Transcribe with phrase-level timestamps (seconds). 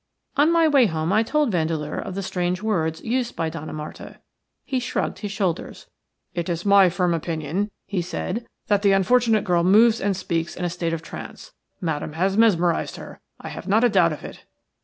[0.35, 4.17] On my way home I told Vandeleur of the strange words used by Donna Marta,
[4.65, 5.85] He shrugged his shoulders.
[6.33, 10.65] "It is my firm opinion," he said, "that the unfortunate girl moves and speaks in
[10.65, 11.51] a state of trance.
[11.81, 13.21] Madame has mesmerized her.
[13.39, 14.43] I have not a doubt of it."